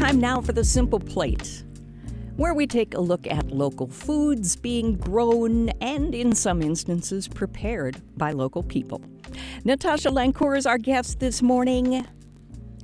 time 0.00 0.18
now 0.18 0.40
for 0.40 0.52
the 0.52 0.64
Simple 0.64 0.98
Plate, 0.98 1.62
where 2.36 2.54
we 2.54 2.66
take 2.66 2.94
a 2.94 3.00
look 3.00 3.26
at 3.26 3.50
local 3.50 3.86
foods 3.86 4.56
being 4.56 4.94
grown 4.94 5.68
and, 5.82 6.14
in 6.14 6.34
some 6.34 6.62
instances, 6.62 7.28
prepared 7.28 8.00
by 8.16 8.32
local 8.32 8.62
people. 8.62 9.02
Natasha 9.62 10.08
Lancour 10.08 10.56
is 10.56 10.64
our 10.64 10.78
guest 10.78 11.20
this 11.20 11.42
morning. 11.42 12.06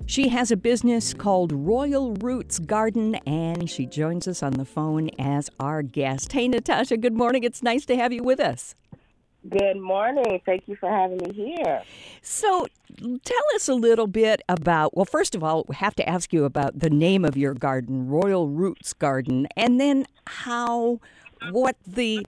She 0.04 0.28
has 0.28 0.50
a 0.50 0.58
business 0.58 1.14
called 1.14 1.52
Royal 1.52 2.12
Roots 2.16 2.58
Garden, 2.58 3.14
and 3.26 3.70
she 3.70 3.86
joins 3.86 4.28
us 4.28 4.42
on 4.42 4.52
the 4.52 4.66
phone 4.66 5.08
as 5.18 5.48
our 5.58 5.80
guest. 5.80 6.32
Hey, 6.32 6.48
Natasha, 6.48 6.98
good 6.98 7.14
morning. 7.14 7.44
It's 7.44 7.62
nice 7.62 7.86
to 7.86 7.96
have 7.96 8.12
you 8.12 8.22
with 8.22 8.40
us. 8.40 8.74
Good 9.48 9.76
morning. 9.76 10.40
Thank 10.46 10.64
you 10.66 10.76
for 10.76 10.88
having 10.88 11.18
me 11.18 11.32
here. 11.32 11.82
So, 12.22 12.66
tell 12.98 13.42
us 13.54 13.68
a 13.68 13.74
little 13.74 14.06
bit 14.06 14.40
about, 14.48 14.96
well, 14.96 15.04
first 15.04 15.34
of 15.34 15.44
all, 15.44 15.64
we 15.68 15.76
have 15.76 15.94
to 15.96 16.08
ask 16.08 16.32
you 16.32 16.44
about 16.44 16.80
the 16.80 16.90
name 16.90 17.24
of 17.24 17.36
your 17.36 17.54
garden, 17.54 18.08
Royal 18.08 18.48
Roots 18.48 18.92
Garden, 18.92 19.46
and 19.56 19.80
then 19.80 20.06
how, 20.26 21.00
what 21.50 21.76
the, 21.86 22.26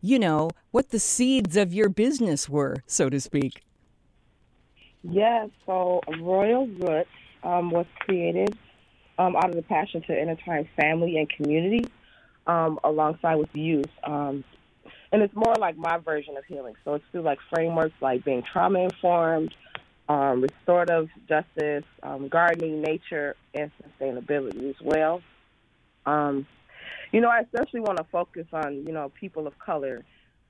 you 0.00 0.18
know, 0.18 0.50
what 0.70 0.90
the 0.90 0.98
seeds 0.98 1.56
of 1.56 1.72
your 1.72 1.88
business 1.88 2.48
were, 2.48 2.82
so 2.86 3.08
to 3.08 3.20
speak. 3.20 3.62
Yes, 5.02 5.48
so 5.64 6.00
Royal 6.20 6.66
Roots 6.66 7.08
um, 7.42 7.70
was 7.70 7.86
created 8.00 8.58
um, 9.18 9.36
out 9.36 9.50
of 9.50 9.56
the 9.56 9.62
passion 9.62 10.02
to 10.02 10.18
intertwine 10.18 10.68
family 10.76 11.16
and 11.16 11.28
community 11.30 11.88
um, 12.46 12.78
alongside 12.84 13.36
with 13.36 13.54
youth. 13.54 13.86
Um, 14.04 14.44
and 15.12 15.22
it's 15.22 15.34
more 15.34 15.54
like 15.58 15.76
my 15.76 15.98
version 15.98 16.36
of 16.36 16.44
healing. 16.44 16.74
So 16.84 16.94
it's 16.94 17.04
through 17.12 17.22
like 17.22 17.38
frameworks 17.52 17.94
like 18.00 18.24
being 18.24 18.42
trauma 18.42 18.80
informed, 18.80 19.54
um, 20.08 20.42
restorative 20.42 21.08
justice, 21.28 21.84
um, 22.02 22.28
gardening, 22.28 22.82
nature, 22.82 23.36
and 23.54 23.70
sustainability 23.82 24.70
as 24.70 24.76
well. 24.82 25.22
Um, 26.06 26.46
you 27.12 27.20
know, 27.20 27.28
I 27.28 27.40
especially 27.40 27.80
want 27.80 27.98
to 27.98 28.04
focus 28.04 28.46
on 28.52 28.84
you 28.86 28.92
know 28.92 29.10
people 29.20 29.46
of 29.46 29.58
color. 29.58 30.04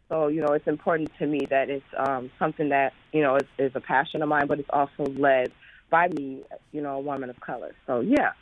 So 0.09 0.29
you 0.29 0.41
know, 0.41 0.53
it's 0.53 0.67
important 0.67 1.11
to 1.19 1.27
me 1.27 1.47
that 1.51 1.71
it's 1.71 1.85
um, 1.97 2.31
something 2.39 2.71
that 2.71 2.93
you 3.13 3.23
know 3.23 3.37
is, 3.37 3.47
is 3.59 3.73
a 3.75 3.81
passion 3.81 4.23
of 4.23 4.29
mine, 4.29 4.47
but 4.47 4.59
it's 4.59 4.71
also 4.71 5.05
led 5.05 5.53
by 5.91 6.09
me, 6.09 6.43
you 6.73 6.81
know, 6.81 6.97
a 6.97 7.01
woman 7.01 7.31
of 7.31 7.41
color. 7.41 7.75
So 7.87 8.01
yeah, 8.01 8.33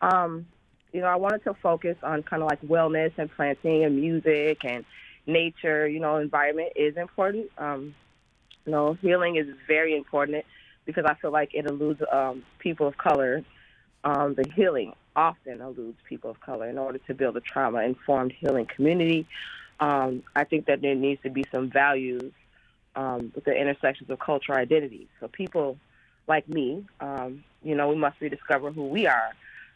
um, 0.00 0.46
you 0.92 1.00
know, 1.00 1.06
I 1.06 1.16
wanted 1.16 1.42
to 1.44 1.54
focus 1.54 1.96
on 2.02 2.22
kind 2.22 2.42
of 2.42 2.48
like 2.48 2.60
wellness 2.62 3.12
and 3.16 3.30
planting 3.30 3.84
and 3.84 3.96
music 3.96 4.64
and 4.64 4.84
nature, 5.26 5.86
you 5.86 6.00
know, 6.00 6.16
environment 6.16 6.72
is 6.76 6.96
important. 6.96 7.50
Um, 7.58 7.94
you 8.66 8.72
know, 8.72 8.94
healing 8.94 9.36
is 9.36 9.46
very 9.66 9.96
important 9.96 10.44
because 10.84 11.04
I 11.04 11.14
feel 11.14 11.30
like 11.30 11.54
it 11.54 11.66
eludes 11.66 12.02
um, 12.10 12.42
people 12.58 12.86
of 12.86 12.96
color. 12.98 13.44
Um, 14.04 14.34
the 14.34 14.44
healing 14.54 14.94
often 15.14 15.60
eludes 15.60 15.98
people 16.08 16.30
of 16.30 16.40
color 16.40 16.68
in 16.68 16.78
order 16.78 16.98
to 16.98 17.14
build 17.14 17.36
a 17.36 17.40
trauma 17.40 17.82
informed 17.82 18.32
healing 18.32 18.66
community. 18.66 19.26
Um, 19.80 20.22
I 20.34 20.44
think 20.44 20.66
that 20.66 20.80
there 20.80 20.94
needs 20.94 21.22
to 21.22 21.30
be 21.30 21.44
some 21.52 21.70
values 21.70 22.32
um, 22.94 23.32
with 23.34 23.44
the 23.44 23.54
intersections 23.54 24.10
of 24.10 24.18
cultural 24.18 24.58
identities. 24.58 25.08
So 25.20 25.28
people 25.28 25.78
like 26.28 26.48
me, 26.48 26.84
um, 27.00 27.44
you 27.62 27.74
know, 27.74 27.88
we 27.88 27.96
must 27.96 28.20
rediscover 28.20 28.70
who 28.70 28.84
we 28.84 29.06
are, 29.06 29.32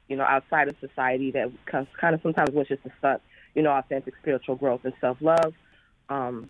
you 0.08 0.17
know, 0.17 0.24
outside 0.24 0.69
of 0.69 0.77
society 0.80 1.30
that 1.33 1.50
kind 1.67 2.14
of 2.14 2.22
sometimes 2.22 2.50
wishes 2.50 2.78
to 2.84 2.92
stunt 2.98 3.22
you 3.57 3.62
know, 3.62 3.73
authentic 3.73 4.14
spiritual 4.20 4.55
growth 4.55 4.83
and 4.85 4.92
self 5.01 5.17
love. 5.20 5.55
Um, 6.08 6.48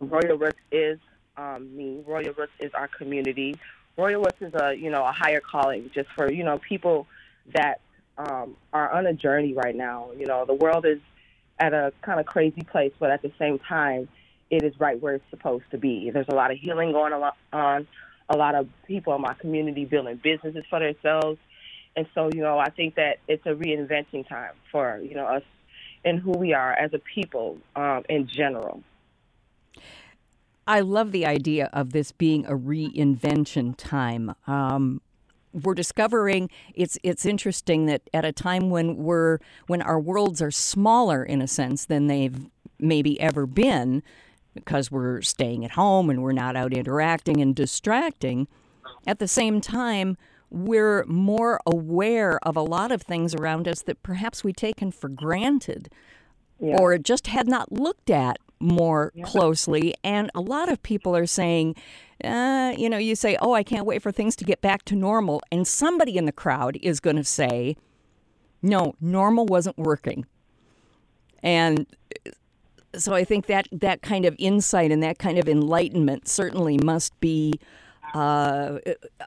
Royal 0.00 0.36
Roots 0.36 0.58
is 0.70 0.98
um, 1.36 1.74
me. 1.74 2.02
Royal 2.06 2.34
Roots 2.34 2.52
is 2.58 2.72
our 2.74 2.88
community. 2.88 3.56
Royal 3.96 4.20
Roots 4.20 4.42
is 4.42 4.52
a 4.54 4.74
you 4.74 4.90
know 4.90 5.06
a 5.06 5.12
higher 5.12 5.40
calling 5.40 5.90
just 5.94 6.10
for 6.10 6.30
you 6.30 6.42
know 6.42 6.58
people 6.58 7.06
that 7.54 7.80
um, 8.18 8.56
are 8.72 8.90
on 8.90 9.06
a 9.06 9.14
journey 9.14 9.54
right 9.54 9.74
now. 9.74 10.10
You 10.18 10.26
know, 10.26 10.44
the 10.44 10.54
world 10.54 10.84
is 10.84 10.98
at 11.60 11.72
a 11.72 11.92
kind 12.02 12.18
of 12.18 12.26
crazy 12.26 12.62
place, 12.62 12.92
but 12.98 13.10
at 13.10 13.22
the 13.22 13.30
same 13.38 13.60
time, 13.60 14.08
it 14.50 14.64
is 14.64 14.78
right 14.80 15.00
where 15.00 15.14
it's 15.14 15.30
supposed 15.30 15.64
to 15.70 15.78
be. 15.78 16.10
There's 16.10 16.28
a 16.28 16.34
lot 16.34 16.50
of 16.50 16.58
healing 16.58 16.90
going 16.90 17.12
on. 17.52 17.86
A 18.30 18.36
lot 18.36 18.54
of 18.54 18.68
people 18.88 19.14
in 19.14 19.20
my 19.20 19.34
community 19.34 19.84
building 19.84 20.18
businesses 20.22 20.64
for 20.68 20.80
themselves, 20.80 21.38
and 21.94 22.06
so 22.12 22.30
you 22.34 22.40
know, 22.40 22.58
I 22.58 22.70
think 22.70 22.96
that 22.96 23.18
it's 23.28 23.46
a 23.46 23.50
reinventing 23.50 24.26
time 24.28 24.54
for 24.72 24.98
you 24.98 25.14
know 25.14 25.26
us 25.26 25.42
in 26.04 26.18
who 26.18 26.32
we 26.32 26.52
are 26.52 26.72
as 26.72 26.92
a 26.92 26.98
people 26.98 27.58
um, 27.76 28.02
in 28.08 28.26
general. 28.26 28.82
I 30.66 30.80
love 30.80 31.12
the 31.12 31.26
idea 31.26 31.68
of 31.72 31.92
this 31.92 32.12
being 32.12 32.46
a 32.46 32.52
reinvention 32.52 33.74
time. 33.76 34.34
Um, 34.46 35.00
we're 35.52 35.74
discovering 35.74 36.50
it's 36.74 36.98
it's 37.02 37.24
interesting 37.24 37.86
that 37.86 38.02
at 38.12 38.24
a 38.24 38.32
time 38.32 38.70
when 38.70 38.96
we're 38.96 39.38
when 39.68 39.80
our 39.82 40.00
worlds 40.00 40.42
are 40.42 40.50
smaller 40.50 41.22
in 41.22 41.40
a 41.40 41.46
sense 41.46 41.84
than 41.84 42.08
they've 42.08 42.46
maybe 42.78 43.20
ever 43.20 43.46
been 43.46 44.02
because 44.54 44.90
we're 44.90 45.22
staying 45.22 45.64
at 45.64 45.72
home 45.72 46.10
and 46.10 46.22
we're 46.22 46.32
not 46.32 46.56
out 46.56 46.72
interacting 46.72 47.40
and 47.40 47.54
distracting 47.54 48.48
at 49.06 49.18
the 49.18 49.28
same 49.28 49.60
time 49.60 50.16
we're 50.54 51.04
more 51.06 51.60
aware 51.66 52.38
of 52.46 52.56
a 52.56 52.62
lot 52.62 52.92
of 52.92 53.02
things 53.02 53.34
around 53.34 53.66
us 53.66 53.82
that 53.82 54.02
perhaps 54.04 54.44
we 54.44 54.52
taken 54.52 54.92
for 54.92 55.08
granted 55.08 55.88
yeah. 56.60 56.76
or 56.78 56.96
just 56.96 57.26
had 57.26 57.48
not 57.48 57.72
looked 57.72 58.08
at 58.08 58.38
more 58.60 59.10
yeah. 59.14 59.24
closely. 59.24 59.94
And 60.04 60.30
a 60.32 60.40
lot 60.40 60.70
of 60.70 60.80
people 60.84 61.16
are 61.16 61.26
saying, 61.26 61.74
uh, 62.22 62.72
you 62.78 62.88
know, 62.88 62.98
you 62.98 63.16
say, 63.16 63.36
oh, 63.40 63.52
I 63.52 63.64
can't 63.64 63.84
wait 63.84 64.00
for 64.00 64.12
things 64.12 64.36
to 64.36 64.44
get 64.44 64.60
back 64.60 64.84
to 64.84 64.94
normal. 64.94 65.42
And 65.50 65.66
somebody 65.66 66.16
in 66.16 66.24
the 66.24 66.32
crowd 66.32 66.78
is 66.80 67.00
going 67.00 67.16
to 67.16 67.24
say, 67.24 67.76
no, 68.62 68.94
normal 69.00 69.46
wasn't 69.46 69.76
working. 69.76 70.24
And 71.42 71.86
so 72.94 73.12
I 73.12 73.24
think 73.24 73.46
that 73.46 73.66
that 73.72 74.02
kind 74.02 74.24
of 74.24 74.36
insight 74.38 74.92
and 74.92 75.02
that 75.02 75.18
kind 75.18 75.36
of 75.36 75.48
enlightenment 75.48 76.28
certainly 76.28 76.78
must 76.78 77.18
be 77.18 77.58
uh, 78.14 78.78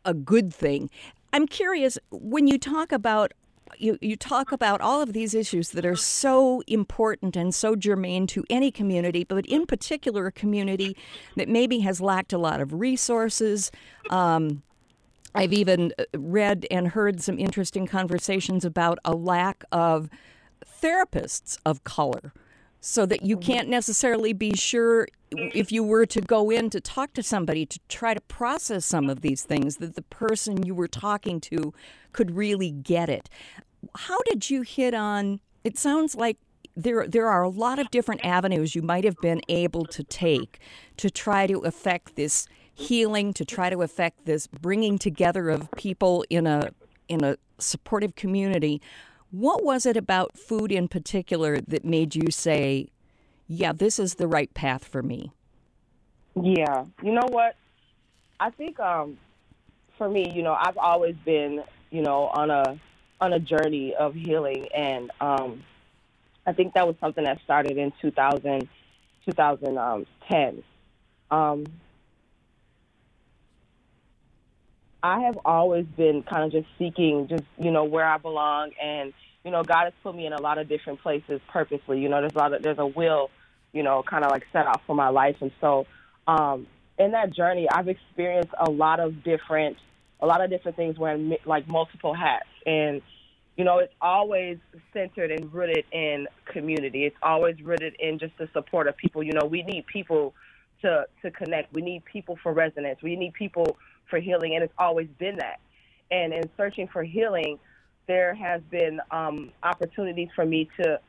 a 0.06 0.14
good 0.14 0.54
thing. 0.54 0.90
I'm 1.34 1.48
curious 1.48 1.98
when 2.12 2.48
you 2.48 2.58
talk 2.58 2.92
about 2.92 3.34
you, 3.78 3.98
you 4.02 4.16
talk 4.16 4.52
about 4.52 4.82
all 4.82 5.02
of 5.02 5.14
these 5.14 5.36
issues 5.36 5.72
that 5.72 5.86
are 5.86 5.96
so 5.96 6.64
important 6.68 7.36
and 7.36 7.54
so 7.54 7.76
germane 7.76 8.26
to 8.28 8.46
any 8.50 8.72
community, 8.72 9.24
but 9.24 9.46
in 9.46 9.66
particular 9.66 10.28
a 10.28 10.32
community 10.32 10.96
that 11.36 11.50
maybe 11.50 11.80
has 11.80 12.00
lacked 12.00 12.34
a 12.34 12.38
lot 12.38 12.62
of 12.62 12.74
resources. 12.74 13.72
Um, 14.10 14.64
I've 15.36 15.54
even 15.54 15.94
uh, 16.00 16.06
read 16.18 16.66
and 16.72 16.88
heard 16.88 17.22
some 17.22 17.38
interesting 17.38 17.86
conversations 17.86 18.66
about 18.66 19.00
a 19.04 19.14
lack 19.14 19.64
of 19.72 20.10
therapists 20.82 21.58
of 21.66 21.84
color 21.84 22.34
so 22.80 23.06
that 23.06 23.24
you 23.24 23.38
mm-hmm. 23.38 23.52
can't 23.52 23.70
necessarily 23.70 24.34
be 24.34 24.56
sure 24.56 25.08
if 25.32 25.72
you 25.72 25.84
were 25.84 26.06
to 26.06 26.22
go 26.22 26.50
in 26.50 26.70
to 26.70 26.80
talk 26.80 27.14
to 27.14 27.24
somebody 27.24 27.66
to 27.66 27.80
try 27.90 28.14
to 28.14 28.22
process 28.22 28.86
some 28.86 29.10
of 29.10 29.22
these 29.22 29.44
things 29.44 29.78
that 29.78 29.96
the 29.96 30.02
person 30.04 30.64
you 30.64 30.74
were 30.74 30.88
talking 30.88 31.42
to 31.42 31.74
could 32.14 32.32
really 32.32 32.72
get 32.72 33.10
it. 33.10 33.30
How 33.96 34.20
did 34.26 34.50
you 34.50 34.62
hit 34.62 34.94
on 34.94 35.40
it 35.64 35.78
sounds 35.78 36.16
like 36.16 36.38
there 36.78 37.08
there 37.08 37.28
are 37.28 37.44
a 37.44 37.50
lot 37.50 37.80
of 37.80 37.90
different 37.92 38.24
avenues 38.24 38.76
you 38.76 38.82
might 38.82 39.04
have 39.04 39.18
been 39.22 39.42
able 39.50 39.84
to 39.86 40.04
take 40.04 40.60
to 40.96 41.10
try 41.10 41.48
to 41.48 41.60
affect 41.60 42.16
this 42.16 42.48
healing, 42.74 43.34
to 43.34 43.44
try 43.44 43.70
to 43.70 43.82
affect 43.82 44.26
this 44.26 44.46
bringing 44.48 45.00
together 45.00 45.50
of 45.50 45.70
people 45.72 46.24
in 46.30 46.46
a 46.46 46.70
in 47.10 47.24
a 47.24 47.36
supportive 47.58 48.16
community. 48.16 48.82
What 49.32 49.64
was 49.64 49.86
it 49.86 49.98
about 49.98 50.38
food 50.38 50.72
in 50.72 50.88
particular 50.88 51.60
that 51.62 51.84
made 51.84 52.16
you 52.16 52.32
say, 52.32 52.88
yeah, 53.48 53.74
this 53.74 54.00
is 54.00 54.16
the 54.16 54.28
right 54.28 54.54
path 54.54 54.88
for 54.88 55.04
me? 55.04 55.32
Yeah. 56.42 56.86
You 57.04 57.14
know 57.14 57.28
what? 57.30 57.56
I 58.40 58.52
think 58.52 58.80
um, 58.80 59.18
for 59.98 60.10
me, 60.10 60.32
you 60.32 60.44
know, 60.44 60.54
I've 60.54 60.78
always 60.78 61.16
been, 61.26 61.64
you 61.90 62.02
know, 62.02 62.28
on 62.28 62.52
a 62.52 62.80
on 63.20 63.34
a 63.34 63.40
journey 63.40 63.96
of 63.96 64.14
healing 64.14 64.68
and 64.76 65.10
um, 65.20 65.64
I 66.46 66.54
think 66.54 66.76
that 66.76 66.86
was 66.86 66.96
something 67.00 67.24
that 67.24 67.40
started 67.44 67.78
in 67.78 67.92
2000 68.00 68.70
2010. 69.28 70.64
Um, 71.30 71.66
I 75.04 75.22
have 75.22 75.38
always 75.46 75.86
been 75.86 76.24
kind 76.24 76.44
of 76.44 76.52
just 76.52 76.68
seeking, 76.78 77.28
just 77.28 77.44
you 77.58 77.72
know, 77.72 77.84
where 77.84 78.06
I 78.06 78.18
belong, 78.18 78.72
and 78.82 79.14
you 79.44 79.52
know, 79.52 79.64
God 79.64 79.86
has 79.86 79.94
put 80.04 80.16
me 80.16 80.26
in 80.26 80.34
a 80.34 80.42
lot 80.42 80.58
of 80.58 80.68
different 80.68 81.02
places 81.02 81.40
purposely. 81.52 82.00
You 82.00 82.10
know, 82.10 82.20
there's 82.22 82.36
a 82.36 82.38
lot 82.38 82.54
of 82.54 82.64
there's 82.64 82.80
a 82.80 82.86
will, 82.86 83.30
you 83.74 83.84
know, 83.84 84.04
kind 84.04 84.26
of 84.26 84.32
like 84.32 84.46
set 84.52 84.66
out 84.66 84.82
for 84.88 84.96
my 84.96 85.10
life, 85.10 85.38
and 85.42 85.52
so 85.62 85.86
um, 86.28 86.68
in 86.98 87.12
that 87.12 87.34
journey, 87.34 87.68
I've 87.70 87.88
experienced 87.88 88.54
a 88.60 88.70
lot 88.70 89.00
of 89.00 89.24
different, 89.24 89.78
a 90.20 90.26
lot 90.26 90.44
of 90.44 90.50
different 90.50 90.78
things 90.78 90.98
wearing 90.98 91.38
like 91.46 91.68
multiple 91.68 92.14
hats, 92.14 92.50
and 92.66 93.02
you 93.56 93.64
know, 93.64 93.80
it's 93.80 93.94
always 94.00 94.58
centered 94.94 95.32
and 95.32 95.52
rooted 95.52 95.86
in 95.92 96.28
community. 96.46 97.06
It's 97.06 97.18
always 97.24 97.60
rooted 97.62 97.96
in 98.00 98.20
just 98.20 98.38
the 98.38 98.48
support 98.54 98.88
of 98.88 98.96
people. 98.98 99.24
You 99.24 99.34
know, 99.34 99.46
we 99.46 99.64
need 99.64 99.86
people 99.88 100.34
to 100.82 101.06
to 101.22 101.32
connect. 101.32 101.74
We 101.74 101.82
need 101.82 102.06
people 102.06 102.38
for 102.42 102.54
resonance. 102.54 103.02
We 103.02 103.16
need 103.16 103.34
people 103.34 103.78
for 104.10 104.20
healing, 104.20 104.56
and 104.56 104.64
it's 104.64 104.74
always 104.78 105.08
been 105.18 105.38
that. 105.38 105.60
And 106.12 106.34
in 106.34 106.50
searching 106.56 106.88
for 106.88 107.04
healing, 107.04 107.60
there 108.08 108.34
has 108.34 108.62
been 108.70 109.00
um, 109.12 109.52
opportunities 109.64 110.30
for 110.36 110.46
me 110.46 110.70
to 110.82 111.00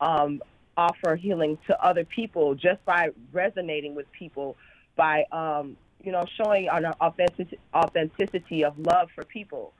um, 0.00 0.42
offer 0.76 1.16
healing 1.16 1.58
to 1.66 1.84
other 1.84 2.04
people 2.04 2.54
just 2.54 2.84
by 2.84 3.10
resonating 3.32 3.94
with 3.94 4.10
people, 4.12 4.56
by 4.96 5.24
um, 5.32 5.76
you 6.02 6.12
know 6.12 6.24
showing 6.36 6.68
an 6.68 6.86
authentic- 7.00 7.58
authenticity 7.74 8.64
of 8.64 8.78
love 8.78 9.08
for 9.14 9.24
people, 9.24 9.72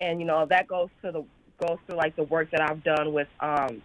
and 0.00 0.20
you 0.20 0.26
know 0.26 0.46
that 0.46 0.66
goes 0.66 0.88
to 1.02 1.12
the 1.12 1.24
goes 1.58 1.78
to 1.88 1.94
like 1.94 2.16
the 2.16 2.24
work 2.24 2.50
that 2.50 2.60
I've 2.60 2.82
done 2.82 3.12
with 3.12 3.28
um, 3.40 3.82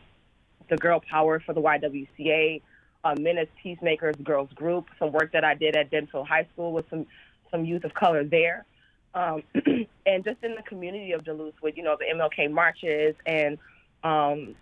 the 0.70 0.78
Girl 0.78 1.02
Power 1.10 1.40
for 1.40 1.54
the 1.54 1.62
YWCA, 1.62 2.62
uh, 3.04 3.16
Men 3.20 3.38
as 3.38 3.48
Peacemakers 3.62 4.16
Girls 4.24 4.52
Group, 4.54 4.88
some 4.98 5.12
work 5.12 5.32
that 5.34 5.44
I 5.44 5.56
did 5.56 5.76
at 5.76 5.92
Denfeld 5.92 6.28
High 6.28 6.48
School 6.54 6.72
with 6.72 6.90
some 6.90 7.06
some 7.52 7.66
youth 7.66 7.84
of 7.84 7.94
color 7.94 8.24
there, 8.24 8.66
um, 9.14 9.44
and 10.06 10.24
just 10.24 10.44
in 10.44 10.56
the 10.56 10.64
community 10.68 11.12
of 11.14 11.24
Duluth 11.24 11.56
with 11.62 11.78
you 11.78 11.84
know 11.84 11.98
the 12.00 12.06
MLK 12.06 12.52
marches 12.52 13.16
and 13.26 13.58
um, 14.04 14.56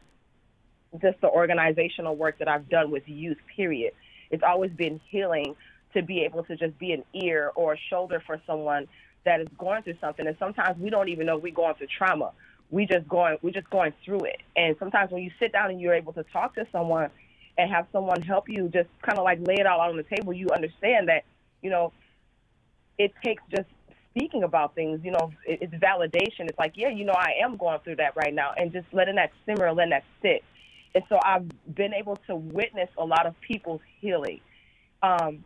just 1.01 1.19
the 1.21 1.29
organizational 1.29 2.15
work 2.15 2.39
that 2.39 2.47
I've 2.47 2.69
done 2.69 2.91
with 2.91 3.03
youth. 3.07 3.37
Period. 3.55 3.93
It's 4.31 4.43
always 4.43 4.71
been 4.71 4.99
healing 5.09 5.55
to 5.93 6.01
be 6.01 6.21
able 6.21 6.43
to 6.43 6.55
just 6.55 6.77
be 6.77 6.91
an 6.91 7.03
ear 7.13 7.51
or 7.55 7.73
a 7.73 7.77
shoulder 7.89 8.21
for 8.25 8.41
someone 8.45 8.87
that 9.25 9.41
is 9.41 9.47
going 9.57 9.83
through 9.83 9.97
something, 9.99 10.25
and 10.27 10.35
sometimes 10.39 10.79
we 10.79 10.89
don't 10.89 11.09
even 11.09 11.25
know 11.25 11.37
we're 11.37 11.53
going 11.53 11.75
through 11.75 11.87
trauma. 11.97 12.31
We 12.69 12.85
just 12.85 13.07
going 13.07 13.37
we're 13.41 13.51
just 13.51 13.69
going 13.69 13.93
through 14.03 14.21
it, 14.25 14.41
and 14.55 14.75
sometimes 14.79 15.11
when 15.11 15.23
you 15.23 15.31
sit 15.39 15.51
down 15.51 15.69
and 15.69 15.79
you're 15.81 15.93
able 15.93 16.13
to 16.13 16.23
talk 16.23 16.55
to 16.55 16.67
someone 16.71 17.09
and 17.57 17.71
have 17.71 17.87
someone 17.91 18.21
help 18.21 18.47
you, 18.47 18.69
just 18.69 18.89
kind 19.01 19.17
of 19.17 19.23
like 19.23 19.39
lay 19.45 19.55
it 19.55 19.65
all 19.65 19.81
out 19.81 19.89
on 19.89 19.97
the 19.97 20.03
table, 20.03 20.33
you 20.33 20.49
understand 20.53 21.09
that 21.09 21.23
you 21.61 21.69
know 21.69 21.91
it 22.97 23.13
takes 23.23 23.43
just 23.49 23.67
speaking 24.11 24.43
about 24.43 24.75
things, 24.75 24.99
you 25.03 25.11
know, 25.11 25.31
it's 25.45 25.73
validation. 25.75 26.47
It's 26.47 26.57
like, 26.57 26.73
yeah, 26.75 26.89
you 26.89 27.05
know, 27.05 27.13
I 27.13 27.33
am 27.43 27.57
going 27.57 27.79
through 27.83 27.97
that 27.97 28.15
right 28.15 28.33
now, 28.33 28.51
and 28.57 28.71
just 28.71 28.87
letting 28.91 29.15
that 29.15 29.31
simmer, 29.45 29.71
letting 29.71 29.91
that 29.91 30.03
sit. 30.21 30.43
And 30.95 31.03
so 31.09 31.19
I've 31.23 31.47
been 31.75 31.93
able 31.93 32.15
to 32.27 32.35
witness 32.35 32.89
a 32.97 33.05
lot 33.05 33.27
of 33.27 33.39
people's 33.41 33.81
healing. 33.99 34.41
Um, 35.03 35.43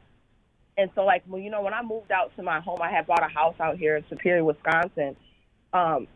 and 0.77 0.89
so, 0.95 1.03
like, 1.03 1.23
well, 1.27 1.41
you 1.41 1.49
know, 1.49 1.61
when 1.61 1.73
I 1.73 1.83
moved 1.83 2.11
out 2.11 2.33
to 2.37 2.43
my 2.43 2.61
home, 2.61 2.79
I 2.81 2.89
had 2.89 3.05
bought 3.05 3.23
a 3.23 3.27
house 3.27 3.55
out 3.59 3.77
here 3.77 3.97
in 3.97 4.05
Superior, 4.09 4.45
Wisconsin. 4.45 5.17
Um, 5.73 6.07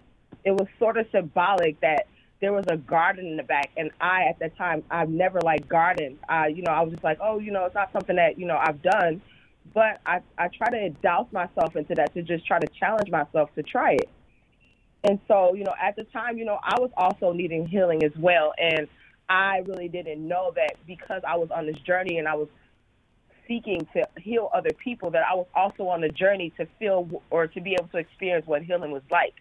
it 0.45 0.51
was 0.51 0.67
sort 0.79 0.97
of 0.97 1.07
symbolic 1.11 1.79
that 1.81 2.07
there 2.39 2.53
was 2.53 2.65
a 2.69 2.77
garden 2.77 3.25
in 3.25 3.37
the 3.37 3.43
back, 3.43 3.71
and 3.75 3.91
I, 3.99 4.25
at 4.29 4.39
that 4.39 4.55
time, 4.57 4.83
I've 4.89 5.09
never 5.09 5.41
like 5.41 5.67
gardened. 5.67 6.19
I, 6.29 6.47
you 6.47 6.61
know, 6.61 6.71
I 6.71 6.81
was 6.81 6.91
just 6.93 7.03
like, 7.03 7.17
oh, 7.21 7.39
you 7.39 7.51
know, 7.51 7.65
it's 7.65 7.75
not 7.75 7.91
something 7.91 8.15
that 8.15 8.39
you 8.39 8.45
know 8.45 8.57
I've 8.57 8.81
done 8.81 9.21
but 9.73 9.99
I, 10.05 10.21
I 10.37 10.47
try 10.49 10.69
to 10.69 10.89
douse 10.89 11.27
myself 11.31 11.75
into 11.75 11.95
that 11.95 12.13
to 12.13 12.21
just 12.21 12.45
try 12.45 12.59
to 12.59 12.67
challenge 12.79 13.09
myself 13.09 13.49
to 13.55 13.63
try 13.63 13.93
it. 13.93 14.09
And 15.03 15.19
so, 15.27 15.53
you 15.53 15.63
know, 15.63 15.73
at 15.81 15.95
the 15.95 16.03
time, 16.05 16.37
you 16.37 16.45
know, 16.45 16.59
I 16.63 16.79
was 16.79 16.89
also 16.97 17.31
needing 17.31 17.67
healing 17.67 18.03
as 18.03 18.11
well. 18.17 18.53
And 18.57 18.87
I 19.29 19.61
really 19.65 19.87
didn't 19.87 20.27
know 20.27 20.51
that 20.55 20.75
because 20.87 21.21
I 21.27 21.37
was 21.37 21.49
on 21.51 21.67
this 21.67 21.77
journey 21.79 22.17
and 22.17 22.27
I 22.27 22.35
was 22.35 22.47
seeking 23.47 23.87
to 23.93 24.07
heal 24.19 24.49
other 24.53 24.71
people, 24.83 25.11
that 25.11 25.23
I 25.29 25.35
was 25.35 25.45
also 25.53 25.87
on 25.87 26.01
the 26.01 26.09
journey 26.09 26.51
to 26.57 26.67
feel 26.79 27.21
or 27.29 27.45
to 27.45 27.61
be 27.61 27.73
able 27.73 27.87
to 27.89 27.97
experience 27.97 28.47
what 28.47 28.63
healing 28.63 28.91
was 28.91 29.03
like. 29.11 29.35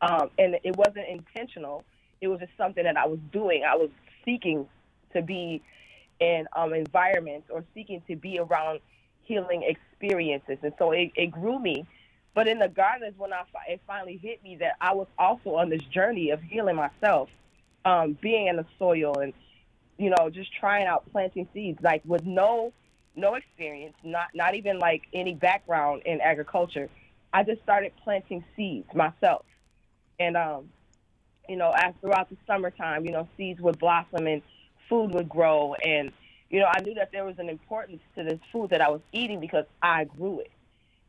Um, 0.00 0.30
and 0.38 0.56
it 0.64 0.76
wasn't 0.76 1.06
intentional. 1.08 1.84
It 2.20 2.28
was 2.28 2.40
just 2.40 2.52
something 2.58 2.82
that 2.82 2.96
I 2.96 3.06
was 3.06 3.20
doing. 3.32 3.62
I 3.64 3.76
was 3.76 3.90
seeking 4.24 4.66
to 5.12 5.22
be 5.22 5.62
in 6.18 6.46
um, 6.56 6.74
environments 6.74 7.48
or 7.50 7.64
seeking 7.74 8.02
to 8.08 8.16
be 8.16 8.38
around 8.38 8.80
healing 9.26 9.62
experiences. 9.62 10.58
And 10.62 10.72
so 10.78 10.92
it, 10.92 11.12
it 11.14 11.30
grew 11.30 11.58
me. 11.58 11.86
But 12.34 12.48
in 12.48 12.58
the 12.58 12.68
garden 12.68 13.08
is 13.08 13.14
when 13.18 13.32
I, 13.32 13.44
it 13.68 13.80
finally 13.86 14.18
hit 14.22 14.42
me 14.42 14.56
that 14.56 14.76
I 14.80 14.92
was 14.94 15.08
also 15.18 15.54
on 15.54 15.70
this 15.70 15.82
journey 15.82 16.30
of 16.30 16.42
healing 16.42 16.76
myself, 16.76 17.28
um, 17.84 18.18
being 18.20 18.46
in 18.46 18.56
the 18.56 18.66
soil 18.78 19.18
and, 19.18 19.32
you 19.98 20.10
know, 20.10 20.28
just 20.30 20.52
trying 20.52 20.86
out 20.86 21.10
planting 21.12 21.48
seeds, 21.54 21.78
like 21.82 22.02
with 22.04 22.24
no 22.24 22.72
no 23.16 23.34
experience, 23.34 23.96
not 24.04 24.28
not 24.34 24.54
even 24.54 24.78
like 24.78 25.04
any 25.12 25.34
background 25.34 26.02
in 26.04 26.20
agriculture. 26.20 26.88
I 27.32 27.42
just 27.42 27.62
started 27.62 27.92
planting 28.04 28.44
seeds 28.54 28.88
myself, 28.94 29.46
and 30.20 30.36
um, 30.36 30.68
you 31.48 31.56
know, 31.56 31.70
as 31.70 31.94
throughout 32.00 32.28
the 32.28 32.36
summertime, 32.46 33.06
you 33.06 33.12
know, 33.12 33.26
seeds 33.36 33.60
would 33.60 33.78
blossom 33.78 34.26
and 34.26 34.42
food 34.88 35.12
would 35.14 35.28
grow, 35.28 35.74
and 35.74 36.12
you 36.50 36.60
know, 36.60 36.66
I 36.66 36.80
knew 36.80 36.94
that 36.94 37.10
there 37.12 37.24
was 37.24 37.38
an 37.38 37.48
importance 37.48 38.00
to 38.16 38.24
this 38.24 38.38
food 38.52 38.70
that 38.70 38.80
I 38.80 38.90
was 38.90 39.00
eating 39.12 39.40
because 39.40 39.64
I 39.82 40.04
grew 40.04 40.40
it. 40.40 40.50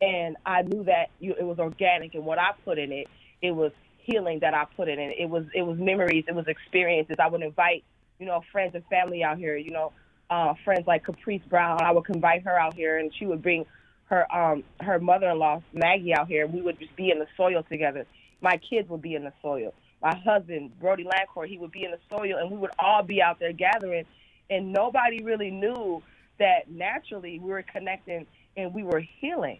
And 0.01 0.37
I 0.45 0.61
knew 0.61 0.83
that 0.85 1.09
you, 1.19 1.35
it 1.37 1.43
was 1.43 1.59
organic 1.59 2.13
and 2.13 2.25
what 2.25 2.39
I 2.39 2.51
put 2.63 2.77
in 2.77 2.91
it, 2.91 3.07
it 3.41 3.51
was 3.51 3.71
healing 3.97 4.39
that 4.39 4.53
I 4.53 4.65
put 4.75 4.87
in 4.87 4.99
it. 4.99 5.15
It 5.19 5.29
was 5.29 5.45
it 5.53 5.63
was 5.63 5.77
memories, 5.77 6.25
it 6.27 6.35
was 6.35 6.47
experiences. 6.47 7.17
I 7.19 7.27
would 7.27 7.41
invite, 7.41 7.83
you 8.19 8.25
know, 8.25 8.41
friends 8.51 8.75
and 8.75 8.83
family 8.85 9.23
out 9.23 9.37
here, 9.37 9.57
you 9.57 9.71
know, 9.71 9.91
uh, 10.29 10.53
friends 10.63 10.85
like 10.87 11.03
Caprice 11.03 11.41
Brown. 11.49 11.81
I 11.81 11.91
would 11.91 12.05
invite 12.09 12.43
her 12.43 12.59
out 12.59 12.75
here 12.75 12.97
and 12.97 13.11
she 13.17 13.25
would 13.25 13.41
bring 13.41 13.65
her 14.05 14.31
um 14.33 14.63
her 14.81 14.99
mother 14.99 15.29
in 15.29 15.39
law, 15.39 15.61
Maggie, 15.73 16.13
out 16.13 16.27
here. 16.27 16.47
We 16.47 16.61
would 16.61 16.79
just 16.79 16.95
be 16.95 17.11
in 17.11 17.19
the 17.19 17.27
soil 17.35 17.63
together. 17.69 18.05
My 18.41 18.57
kids 18.57 18.89
would 18.89 19.01
be 19.01 19.15
in 19.15 19.23
the 19.23 19.33
soil. 19.41 19.73
My 20.01 20.15
husband, 20.15 20.79
Brody 20.79 21.03
Lancour, 21.05 21.47
he 21.47 21.57
would 21.57 21.71
be 21.71 21.83
in 21.83 21.91
the 21.91 21.99
soil 22.09 22.37
and 22.37 22.51
we 22.51 22.57
would 22.57 22.71
all 22.77 23.03
be 23.03 23.21
out 23.21 23.39
there 23.39 23.51
gathering 23.51 24.05
and 24.49 24.71
nobody 24.71 25.23
really 25.23 25.51
knew 25.51 26.01
that 26.39 26.69
naturally 26.69 27.39
we 27.39 27.49
were 27.49 27.63
connecting 27.63 28.25
and 28.55 28.73
we 28.73 28.83
were 28.83 29.03
healing. 29.19 29.59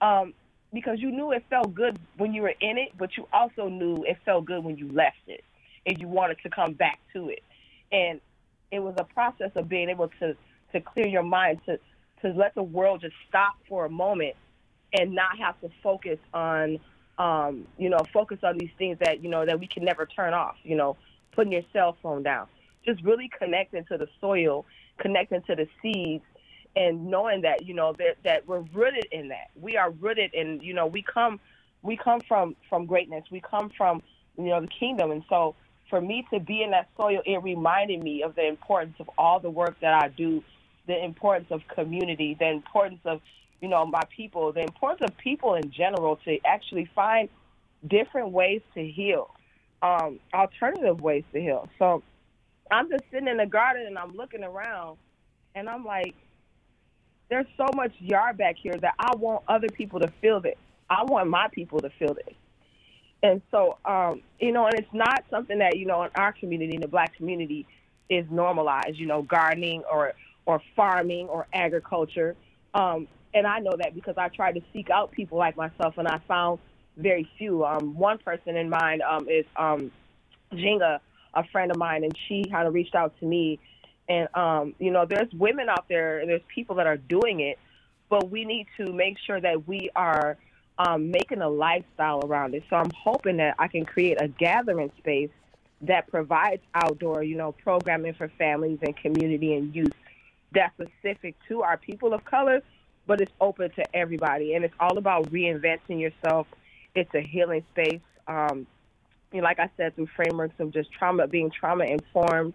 Um, 0.00 0.34
because 0.72 1.00
you 1.00 1.10
knew 1.10 1.32
it 1.32 1.44
felt 1.48 1.74
good 1.74 1.98
when 2.16 2.34
you 2.34 2.42
were 2.42 2.54
in 2.60 2.76
it, 2.76 2.90
but 2.98 3.16
you 3.16 3.26
also 3.32 3.68
knew 3.68 4.04
it 4.04 4.18
felt 4.24 4.44
good 4.44 4.62
when 4.64 4.76
you 4.76 4.88
left 4.88 5.16
it 5.26 5.44
and 5.86 5.98
you 5.98 6.08
wanted 6.08 6.38
to 6.42 6.50
come 6.50 6.72
back 6.72 6.98
to 7.12 7.28
it. 7.28 7.42
And 7.92 8.20
it 8.70 8.80
was 8.80 8.94
a 8.98 9.04
process 9.04 9.52
of 9.54 9.68
being 9.68 9.88
able 9.88 10.08
to, 10.20 10.36
to 10.72 10.80
clear 10.80 11.06
your 11.06 11.22
mind, 11.22 11.60
to, 11.66 11.78
to 12.22 12.28
let 12.36 12.54
the 12.54 12.62
world 12.62 13.02
just 13.02 13.14
stop 13.28 13.54
for 13.68 13.86
a 13.86 13.88
moment 13.88 14.34
and 14.92 15.14
not 15.14 15.38
have 15.38 15.58
to 15.60 15.70
focus 15.82 16.18
on, 16.34 16.80
um, 17.18 17.66
you 17.78 17.88
know, 17.88 18.00
focus 18.12 18.38
on 18.42 18.58
these 18.58 18.70
things 18.76 18.98
that, 19.00 19.22
you 19.22 19.30
know, 19.30 19.46
that 19.46 19.60
we 19.60 19.66
can 19.66 19.84
never 19.84 20.04
turn 20.04 20.34
off, 20.34 20.56
you 20.64 20.76
know, 20.76 20.96
putting 21.32 21.52
your 21.52 21.62
cell 21.72 21.96
phone 22.02 22.22
down 22.22 22.48
just 22.86 23.02
really 23.02 23.30
connecting 23.38 23.84
to 23.86 23.98
the 23.98 24.08
soil, 24.20 24.64
connecting 24.98 25.42
to 25.42 25.54
the 25.54 25.68
seeds, 25.82 26.24
and 26.76 27.06
knowing 27.06 27.42
that 27.42 27.66
you 27.66 27.74
know 27.74 27.94
that 27.98 28.16
that 28.24 28.46
we're 28.46 28.64
rooted 28.72 29.06
in 29.10 29.28
that. 29.28 29.50
We 29.60 29.76
are 29.76 29.90
rooted 29.90 30.34
in 30.34 30.60
you 30.60 30.74
know 30.74 30.86
we 30.86 31.02
come 31.02 31.40
we 31.82 31.96
come 31.96 32.20
from 32.20 32.56
from 32.68 32.86
greatness. 32.86 33.24
We 33.30 33.40
come 33.40 33.70
from 33.76 34.02
you 34.36 34.44
know 34.44 34.60
the 34.60 34.68
kingdom, 34.68 35.10
and 35.10 35.24
so 35.28 35.54
for 35.88 36.00
me 36.00 36.26
to 36.32 36.40
be 36.40 36.62
in 36.62 36.70
that 36.72 36.88
soil, 36.96 37.20
it 37.24 37.42
reminded 37.42 38.02
me 38.02 38.22
of 38.22 38.34
the 38.34 38.46
importance 38.46 38.96
of 39.00 39.08
all 39.16 39.40
the 39.40 39.50
work 39.50 39.78
that 39.80 39.94
I 39.94 40.08
do, 40.08 40.42
the 40.86 41.02
importance 41.02 41.46
of 41.50 41.62
community, 41.68 42.36
the 42.38 42.50
importance 42.50 43.00
of 43.04 43.20
you 43.60 43.68
know 43.68 43.86
my 43.86 44.02
people, 44.14 44.52
the 44.52 44.62
importance 44.62 45.10
of 45.10 45.16
people 45.16 45.54
in 45.54 45.70
general 45.70 46.16
to 46.24 46.38
actually 46.44 46.90
find 46.94 47.28
different 47.86 48.30
ways 48.30 48.60
to 48.74 48.86
heal, 48.86 49.30
um, 49.82 50.20
alternative 50.34 51.00
ways 51.00 51.24
to 51.32 51.40
heal. 51.40 51.68
So 51.78 52.02
I'm 52.70 52.90
just 52.90 53.04
sitting 53.10 53.28
in 53.28 53.36
the 53.36 53.46
garden 53.46 53.86
and 53.86 53.98
I'm 53.98 54.14
looking 54.16 54.42
around 54.42 54.98
and 55.54 55.68
I'm 55.68 55.84
like, 55.84 56.14
there's 57.28 57.46
so 57.56 57.66
much 57.74 57.92
yard 57.98 58.38
back 58.38 58.56
here 58.56 58.76
that 58.76 58.94
I 58.98 59.16
want 59.16 59.44
other 59.48 59.68
people 59.68 60.00
to 60.00 60.12
feel 60.20 60.40
this. 60.40 60.56
I 60.88 61.02
want 61.04 61.28
my 61.28 61.48
people 61.48 61.80
to 61.80 61.90
feel 61.98 62.14
this. 62.14 62.34
And 63.22 63.42
so, 63.50 63.78
um, 63.84 64.22
you 64.38 64.52
know, 64.52 64.66
and 64.66 64.78
it's 64.78 64.92
not 64.92 65.24
something 65.30 65.58
that, 65.58 65.76
you 65.76 65.86
know, 65.86 66.04
in 66.04 66.10
our 66.14 66.32
community, 66.32 66.74
in 66.74 66.80
the 66.80 66.88
black 66.88 67.16
community, 67.16 67.66
is 68.08 68.24
normalized, 68.30 68.96
you 68.96 69.06
know, 69.06 69.22
gardening 69.22 69.82
or, 69.90 70.12
or 70.44 70.60
farming 70.76 71.26
or 71.26 71.46
agriculture. 71.52 72.36
Um, 72.74 73.08
and 73.34 73.46
I 73.46 73.58
know 73.58 73.74
that 73.78 73.94
because 73.94 74.14
I 74.16 74.28
tried 74.28 74.52
to 74.52 74.62
seek 74.72 74.90
out 74.90 75.10
people 75.10 75.38
like 75.38 75.56
myself 75.56 75.98
and 75.98 76.06
I 76.06 76.20
found 76.28 76.60
very 76.96 77.28
few. 77.36 77.64
Um, 77.64 77.96
one 77.96 78.18
person 78.18 78.56
in 78.56 78.70
mind 78.70 79.02
um, 79.02 79.28
is 79.28 79.44
um, 79.56 79.90
a 81.36 81.44
friend 81.44 81.70
of 81.70 81.76
mine, 81.76 82.02
and 82.02 82.12
she 82.26 82.44
kind 82.44 82.66
of 82.66 82.74
reached 82.74 82.94
out 82.94 83.14
to 83.20 83.26
me. 83.26 83.58
And 84.08 84.28
um, 84.34 84.74
you 84.78 84.90
know, 84.90 85.04
there's 85.08 85.32
women 85.32 85.68
out 85.68 85.86
there, 85.88 86.18
and 86.18 86.28
there's 86.28 86.42
people 86.52 86.76
that 86.76 86.86
are 86.86 86.96
doing 86.96 87.40
it, 87.40 87.58
but 88.08 88.30
we 88.30 88.44
need 88.44 88.66
to 88.78 88.92
make 88.92 89.18
sure 89.26 89.40
that 89.40 89.68
we 89.68 89.90
are 89.94 90.36
um, 90.78 91.10
making 91.10 91.42
a 91.42 91.48
lifestyle 91.48 92.20
around 92.24 92.54
it. 92.54 92.64
So 92.68 92.76
I'm 92.76 92.90
hoping 92.90 93.38
that 93.38 93.56
I 93.58 93.68
can 93.68 93.84
create 93.84 94.20
a 94.20 94.28
gathering 94.28 94.90
space 94.98 95.30
that 95.82 96.08
provides 96.08 96.62
outdoor, 96.74 97.22
you 97.22 97.36
know, 97.36 97.52
programming 97.52 98.14
for 98.14 98.28
families 98.38 98.78
and 98.82 98.96
community 98.96 99.54
and 99.54 99.74
youth 99.74 99.92
that's 100.52 100.74
specific 100.74 101.34
to 101.48 101.62
our 101.62 101.76
people 101.76 102.14
of 102.14 102.24
color, 102.24 102.62
but 103.06 103.20
it's 103.20 103.32
open 103.40 103.70
to 103.72 103.96
everybody. 103.96 104.54
And 104.54 104.64
it's 104.64 104.74
all 104.80 104.98
about 104.98 105.30
reinventing 105.30 106.00
yourself. 106.00 106.46
It's 106.94 107.12
a 107.14 107.20
healing 107.20 107.64
space. 107.72 108.00
Um, 108.26 108.66
you 109.32 109.40
know, 109.40 109.44
like 109.44 109.58
I 109.58 109.70
said, 109.76 109.94
through 109.94 110.08
frameworks 110.16 110.54
of 110.58 110.72
just 110.72 110.92
trauma, 110.92 111.26
being 111.26 111.50
trauma 111.50 111.84
informed. 111.84 112.54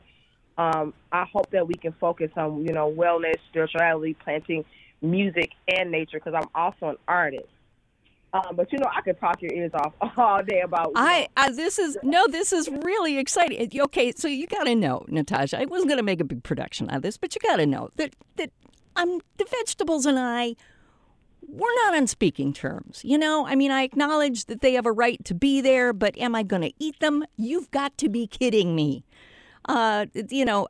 Um, 0.57 0.93
I 1.11 1.25
hope 1.31 1.49
that 1.51 1.67
we 1.67 1.73
can 1.73 1.93
focus 1.93 2.31
on, 2.35 2.65
you 2.65 2.73
know, 2.73 2.91
wellness, 2.91 3.35
spirituality, 3.49 4.15
planting 4.15 4.65
music 5.01 5.51
and 5.67 5.91
nature, 5.91 6.19
because 6.19 6.33
I'm 6.35 6.49
also 6.53 6.89
an 6.89 6.97
artist. 7.07 7.47
Um, 8.33 8.55
but 8.55 8.71
you 8.71 8.77
know, 8.79 8.87
I 8.95 9.01
could 9.01 9.19
talk 9.19 9.41
your 9.41 9.51
ears 9.51 9.71
off 9.73 9.93
all 10.17 10.41
day 10.43 10.61
about. 10.61 10.93
I 10.95 11.27
uh, 11.35 11.51
this 11.51 11.77
is 11.77 11.97
no, 12.01 12.27
this 12.27 12.53
is 12.53 12.69
really 12.83 13.17
exciting. 13.17 13.69
Okay, 13.81 14.13
so 14.15 14.27
you 14.27 14.47
got 14.47 14.63
to 14.63 14.75
know, 14.75 15.05
Natasha. 15.09 15.59
I 15.59 15.65
wasn't 15.65 15.89
going 15.89 15.97
to 15.97 16.03
make 16.03 16.21
a 16.21 16.25
big 16.25 16.43
production 16.43 16.89
out 16.89 16.97
of 16.97 17.01
this, 17.01 17.17
but 17.17 17.35
you 17.35 17.41
got 17.41 17.57
to 17.57 17.65
know 17.65 17.89
that 17.97 18.15
that 18.37 18.51
um, 18.95 19.19
the 19.37 19.45
vegetables 19.49 20.05
and 20.05 20.17
I 20.17 20.55
we're 21.51 21.75
not 21.85 21.95
on 21.95 22.07
speaking 22.07 22.53
terms. 22.53 23.01
You 23.03 23.17
know, 23.17 23.45
I 23.45 23.55
mean, 23.55 23.71
I 23.71 23.83
acknowledge 23.83 24.45
that 24.45 24.61
they 24.61 24.73
have 24.73 24.85
a 24.85 24.91
right 24.91 25.23
to 25.25 25.33
be 25.33 25.61
there, 25.61 25.93
but 25.93 26.17
am 26.17 26.33
I 26.33 26.43
going 26.43 26.61
to 26.61 26.73
eat 26.79 26.99
them? 26.99 27.25
You've 27.37 27.69
got 27.71 27.97
to 27.99 28.09
be 28.09 28.25
kidding 28.25 28.75
me. 28.75 29.03
Uh, 29.69 30.07
you 30.29 30.43
know, 30.43 30.67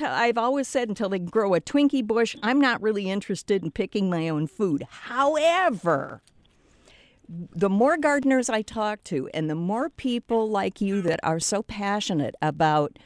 I've 0.00 0.38
always 0.38 0.68
said 0.68 0.88
until 0.88 1.08
they 1.08 1.18
grow 1.18 1.54
a 1.54 1.60
Twinkie 1.60 2.06
bush, 2.06 2.36
I'm 2.42 2.60
not 2.60 2.80
really 2.80 3.10
interested 3.10 3.64
in 3.64 3.70
picking 3.70 4.08
my 4.08 4.28
own 4.28 4.46
food. 4.46 4.86
However, 4.88 6.22
the 7.28 7.70
more 7.70 7.96
gardeners 7.96 8.48
I 8.48 8.62
talk 8.62 9.02
to, 9.04 9.28
and 9.34 9.48
the 9.48 9.54
more 9.54 9.88
people 9.88 10.48
like 10.48 10.80
you 10.80 11.00
that 11.02 11.20
are 11.22 11.40
so 11.40 11.62
passionate 11.62 12.34
about 12.42 12.98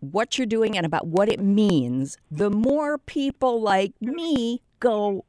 what 0.00 0.38
you're 0.38 0.46
doing 0.46 0.76
and 0.76 0.86
about 0.86 1.06
what 1.06 1.28
it 1.28 1.40
means, 1.40 2.16
the 2.30 2.50
more 2.50 2.98
people 2.98 3.60
like 3.60 3.92
me 4.00 4.62
go, 4.80 5.24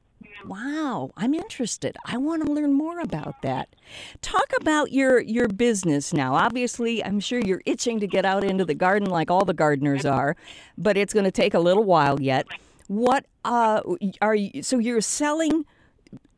Wow, 0.48 1.12
I'm 1.18 1.34
interested. 1.34 1.98
I 2.06 2.18
want 2.18 2.46
to 2.46 2.52
learn 2.52 2.72
more 2.74 3.02
about 3.02 3.42
that. 3.42 3.76
Talk 4.22 4.46
about 4.62 4.94
your 4.94 5.20
your 5.20 5.50
business 5.50 6.14
now. 6.14 6.36
Obviously, 6.36 7.04
I'm 7.04 7.20
sure 7.20 7.40
you're 7.40 7.62
itching 7.66 8.00
to 8.00 8.08
get 8.08 8.24
out 8.24 8.44
into 8.44 8.64
the 8.64 8.74
garden 8.74 9.10
like 9.10 9.30
all 9.30 9.44
the 9.44 9.54
gardeners 9.54 10.06
are, 10.06 10.38
but 10.78 10.96
it's 10.96 11.14
going 11.14 11.26
to 11.26 11.32
take 11.32 11.54
a 11.54 11.60
little 11.60 11.84
while 11.84 12.22
yet. 12.22 12.48
What 12.88 13.26
uh, 13.44 13.82
are 14.22 14.36
you? 14.36 14.64
So 14.64 14.80
you're 14.80 15.02
selling 15.02 15.66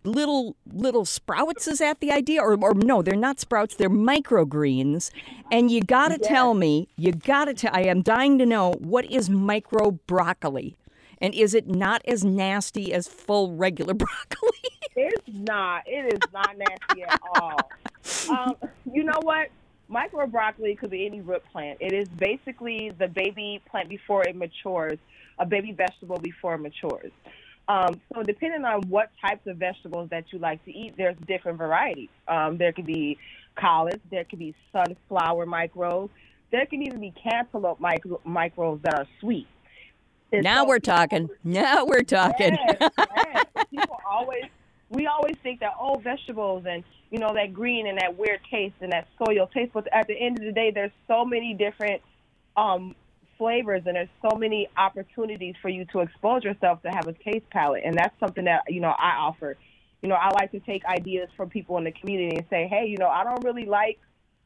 little 0.03 0.55
little 0.71 1.05
sprouts 1.05 1.67
is 1.67 1.79
that 1.79 1.99
the 1.99 2.11
idea 2.11 2.41
or, 2.41 2.57
or 2.63 2.73
no 2.73 3.01
they're 3.01 3.17
not 3.17 3.37
sprouts 3.37 3.75
they're 3.75 3.89
microgreens 3.89 5.11
and 5.51 5.69
you 5.69 5.81
got 5.81 6.07
to 6.07 6.17
yes. 6.21 6.29
tell 6.29 6.53
me 6.53 6.87
you 6.95 7.11
got 7.11 7.45
to 7.45 7.53
tell 7.53 7.71
i 7.73 7.81
am 7.81 8.01
dying 8.01 8.37
to 8.37 8.45
know 8.45 8.71
what 8.79 9.03
is 9.11 9.29
micro 9.29 9.91
broccoli 9.91 10.77
and 11.21 11.33
is 11.33 11.53
it 11.53 11.67
not 11.67 12.01
as 12.07 12.23
nasty 12.23 12.93
as 12.93 13.07
full 13.07 13.55
regular 13.55 13.93
broccoli? 14.05 14.51
it's 14.95 15.27
not. 15.27 15.83
It 15.85 16.13
is 16.13 16.19
not 16.33 16.55
nasty 16.57 17.03
at 17.03 17.19
all. 17.35 17.59
Um, 18.29 18.55
you 18.91 19.03
know 19.03 19.19
what? 19.21 19.49
Micro 19.87 20.27
broccoli 20.27 20.75
could 20.75 20.91
be 20.91 21.05
any 21.05 21.21
root 21.21 21.43
plant. 21.51 21.79
It 21.81 21.93
is 21.93 22.07
basically 22.09 22.91
the 22.97 23.07
baby 23.07 23.61
plant 23.69 23.89
before 23.89 24.23
it 24.27 24.35
matures, 24.35 24.99
a 25.39 25.45
baby 25.45 25.71
vegetable 25.71 26.19
before 26.19 26.55
it 26.55 26.59
matures. 26.59 27.11
Um, 27.67 27.99
so 28.13 28.23
depending 28.23 28.65
on 28.65 28.81
what 28.89 29.11
types 29.21 29.45
of 29.47 29.57
vegetables 29.57 30.09
that 30.09 30.25
you 30.31 30.39
like 30.39 30.63
to 30.65 30.71
eat, 30.71 30.95
there's 30.97 31.15
different 31.27 31.57
varieties. 31.57 32.09
Um, 32.27 32.57
there 32.57 32.71
could 32.71 32.85
be 32.85 33.17
collards, 33.55 34.01
there 34.11 34.23
could 34.23 34.39
be 34.39 34.55
sunflower 34.71 35.45
micros, 35.45 36.09
there 36.51 36.65
can 36.65 36.81
even 36.81 36.99
be 36.99 37.11
cantaloupe 37.11 37.79
micro- 37.79 38.21
micros 38.27 38.81
that 38.83 38.95
are 38.95 39.07
sweet 39.19 39.47
now 40.31 40.65
we're 40.65 40.79
talking. 40.79 41.29
Now 41.43 41.85
we're 41.85 42.03
talking. 42.03 42.57
Yes, 42.67 42.91
yes. 42.97 43.45
People 43.69 43.99
always, 44.09 44.43
we 44.89 45.07
always 45.07 45.35
think 45.43 45.59
that 45.61 45.73
oh, 45.79 45.97
vegetables 45.97 46.65
and 46.67 46.83
you 47.11 47.19
know 47.19 47.33
that 47.33 47.53
green 47.53 47.87
and 47.87 47.97
that 47.99 48.17
weird 48.17 48.39
taste 48.49 48.75
and 48.81 48.91
that 48.91 49.07
soil 49.17 49.49
taste, 49.53 49.71
but 49.73 49.87
at 49.93 50.07
the 50.07 50.13
end 50.19 50.39
of 50.39 50.45
the 50.45 50.51
day, 50.51 50.71
there's 50.71 50.91
so 51.07 51.25
many 51.25 51.53
different 51.53 52.01
um, 52.55 52.95
flavors 53.37 53.83
and 53.85 53.95
there's 53.95 54.09
so 54.21 54.37
many 54.37 54.67
opportunities 54.77 55.55
for 55.61 55.69
you 55.69 55.85
to 55.85 55.99
expose 55.99 56.43
yourself 56.43 56.81
to 56.83 56.89
have 56.89 57.07
a 57.07 57.13
taste 57.13 57.49
palette, 57.49 57.83
and 57.85 57.95
that's 57.95 58.17
something 58.19 58.45
that 58.45 58.63
you 58.67 58.81
know 58.81 58.93
I 58.97 59.17
offer. 59.17 59.57
You 60.01 60.07
know, 60.07 60.15
I 60.15 60.29
like 60.29 60.51
to 60.51 60.61
take 60.61 60.85
ideas 60.85 61.27
from 61.35 61.49
people 61.49 61.77
in 61.77 61.83
the 61.83 61.91
community 61.91 62.37
and 62.37 62.45
say, 62.49 62.69
hey, 62.69 62.85
you 62.87 62.97
know, 62.97 63.09
I 63.09 63.25
don't 63.25 63.43
really 63.43 63.65
like 63.65 63.99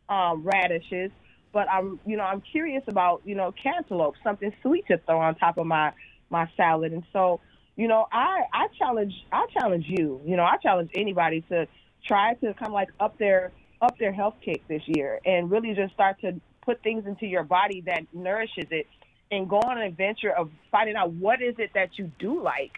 um, 0.10 0.42
radishes 0.44 1.12
but 1.54 1.70
I'm, 1.70 2.00
you 2.06 2.18
know, 2.18 2.24
I'm 2.24 2.42
curious 2.42 2.84
about, 2.88 3.22
you 3.24 3.36
know, 3.36 3.54
cantaloupe, 3.54 4.16
something 4.24 4.52
sweet 4.62 4.86
to 4.88 4.98
throw 4.98 5.20
on 5.20 5.36
top 5.36 5.58
of 5.58 5.68
my 5.68 5.94
my 6.30 6.50
salad. 6.58 6.92
And 6.92 7.04
so, 7.14 7.40
you 7.76 7.88
know, 7.88 8.08
I 8.12 8.42
I 8.52 8.68
challenge 8.78 9.14
I 9.32 9.46
challenge 9.58 9.86
you, 9.88 10.20
you 10.26 10.36
know, 10.36 10.44
I 10.44 10.58
challenge 10.58 10.90
anybody 10.96 11.42
to 11.50 11.68
try 12.06 12.34
to 12.34 12.54
kind 12.56 12.68
of 12.68 12.74
like 12.74 12.90
up 13.00 13.18
their 13.20 13.52
up 13.82 13.98
their 14.00 14.12
health 14.12 14.36
kick 14.44 14.68
this 14.68 14.82
year 14.88 15.20
and 15.26 15.52
really 15.52 15.74
just 15.74 15.94
start 15.94 16.20
to 16.22 16.42
put 16.66 16.82
things 16.82 17.06
into 17.06 17.28
your 17.28 17.44
body 17.44 17.82
that 17.86 18.02
nourishes 18.14 18.66
it 18.72 18.88
and 19.32 19.48
go 19.50 19.58
on 19.58 19.78
an 19.78 19.84
adventure 19.84 20.32
of 20.32 20.50
finding 20.72 20.96
out 20.96 21.12
what 21.14 21.42
is 21.42 21.56
it 21.58 21.72
that 21.74 21.98
you 21.98 22.12
do 22.20 22.42
like. 22.42 22.72